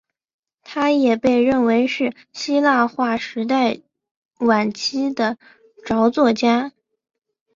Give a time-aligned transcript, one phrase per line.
[0.63, 3.81] 他也被认为是希腊化时代
[4.39, 5.37] 晚期的
[5.85, 6.71] 着作家。